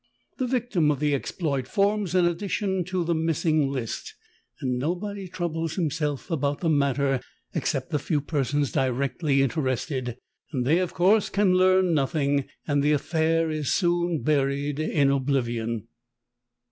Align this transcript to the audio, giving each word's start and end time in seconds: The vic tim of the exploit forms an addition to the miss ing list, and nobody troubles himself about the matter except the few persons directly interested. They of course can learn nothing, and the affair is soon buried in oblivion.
The 0.39 0.47
vic 0.47 0.71
tim 0.71 0.89
of 0.89 0.99
the 0.99 1.13
exploit 1.13 1.67
forms 1.67 2.15
an 2.15 2.25
addition 2.25 2.83
to 2.85 3.03
the 3.03 3.13
miss 3.13 3.45
ing 3.45 3.69
list, 3.71 4.15
and 4.59 4.79
nobody 4.79 5.27
troubles 5.27 5.75
himself 5.75 6.31
about 6.31 6.61
the 6.61 6.71
matter 6.71 7.21
except 7.53 7.91
the 7.91 7.99
few 7.99 8.19
persons 8.19 8.71
directly 8.71 9.43
interested. 9.43 10.17
They 10.51 10.79
of 10.79 10.95
course 10.95 11.29
can 11.29 11.53
learn 11.53 11.93
nothing, 11.93 12.45
and 12.67 12.81
the 12.81 12.93
affair 12.93 13.51
is 13.51 13.71
soon 13.71 14.23
buried 14.23 14.79
in 14.79 15.11
oblivion. 15.11 15.87